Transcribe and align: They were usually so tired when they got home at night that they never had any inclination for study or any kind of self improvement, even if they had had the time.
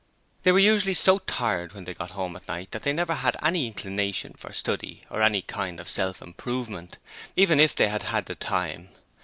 They 0.41 0.51
were 0.51 0.57
usually 0.57 0.95
so 0.95 1.19
tired 1.19 1.73
when 1.73 1.83
they 1.83 1.93
got 1.93 2.09
home 2.17 2.35
at 2.35 2.47
night 2.47 2.71
that 2.71 2.81
they 2.81 2.91
never 2.91 3.13
had 3.13 3.37
any 3.43 3.67
inclination 3.67 4.33
for 4.33 4.51
study 4.51 5.03
or 5.11 5.21
any 5.21 5.43
kind 5.43 5.79
of 5.79 5.87
self 5.91 6.23
improvement, 6.23 6.97
even 7.35 7.59
if 7.59 7.75
they 7.75 7.87
had 7.87 8.01
had 8.01 8.25
the 8.25 8.33
time. 8.33 8.89